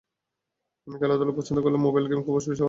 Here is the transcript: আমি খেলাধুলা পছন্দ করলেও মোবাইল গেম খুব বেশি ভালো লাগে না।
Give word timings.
আমি 0.87 0.95
খেলাধুলা 0.97 1.33
পছন্দ 1.37 1.57
করলেও 1.59 1.85
মোবাইল 1.85 2.05
গেম 2.07 2.19
খুব 2.19 2.33
বেশি 2.37 2.49
ভালো 2.49 2.51
লাগে 2.51 2.53
না। 2.53 2.59